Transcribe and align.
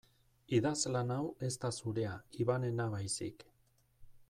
Idazlan 0.59 1.13
hau 1.15 1.27
ez 1.49 1.51
da 1.65 1.71
zurea 1.81 2.15
Ivanena 2.45 2.91
baizik. 2.97 3.49